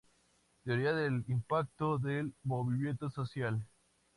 Teoría 0.63 0.93
del 0.95 1.23
impacto 1.27 1.99
del 1.99 2.33
movimiento 2.41 3.11
social. 3.11 3.63